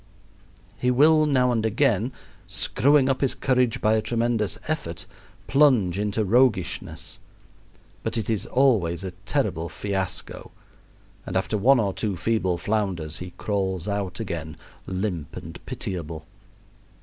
[0.79, 2.11] He will now and again,
[2.47, 5.05] screwing up his courage by a tremendous effort,
[5.45, 7.19] plunge into roguishness.
[8.01, 10.49] But it is always a terrible fiasco,
[11.23, 16.25] and after one or two feeble flounders he crawls out again, limp and pitiable.